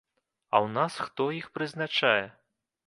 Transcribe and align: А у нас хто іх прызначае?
А 0.49 0.61
у 0.69 0.71
нас 0.77 0.97
хто 1.05 1.29
іх 1.41 1.53
прызначае? 1.59 2.21